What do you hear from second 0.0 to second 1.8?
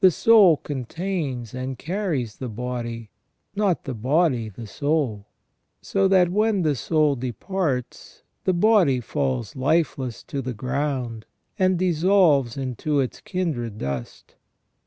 The soul contains and